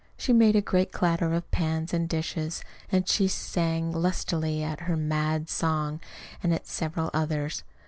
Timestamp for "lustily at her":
3.91-4.97